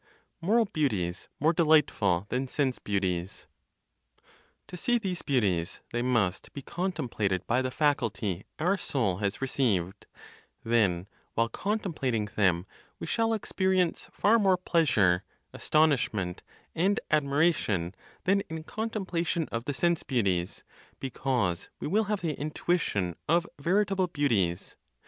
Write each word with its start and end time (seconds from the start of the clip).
MORAL 0.41 0.65
BEAUTIES 0.65 1.27
MORE 1.39 1.53
DELIGHTFUL 1.53 2.25
THAN 2.29 2.47
SENSE 2.47 2.79
BEAUTIES. 2.79 3.45
To 4.65 4.75
see 4.75 4.97
these 4.97 5.21
beauties, 5.21 5.81
they 5.91 6.01
must 6.01 6.51
be 6.53 6.63
contemplated 6.63 7.45
by 7.45 7.61
the 7.61 7.69
faculty 7.69 8.43
our 8.57 8.77
soul 8.79 9.17
has 9.17 9.43
received; 9.43 10.07
then, 10.63 11.05
while 11.35 11.49
contemplating 11.49 12.25
them, 12.35 12.65
we 12.97 13.05
shall 13.05 13.35
experience 13.35 14.07
far 14.11 14.39
more 14.39 14.57
pleasure, 14.57 15.23
astonishment 15.53 16.41
and 16.73 16.99
admiration, 17.11 17.93
than 18.23 18.41
in 18.49 18.63
contemplation 18.63 19.47
of 19.51 19.65
the 19.65 19.73
sense 19.75 20.01
beauties, 20.01 20.63
because 20.99 21.69
we 21.79 21.85
will 21.85 22.05
have 22.05 22.21
the 22.21 22.33
intuition 22.39 23.15
of 23.27 23.45
veritable 23.59 24.07
beauties. 24.07 24.77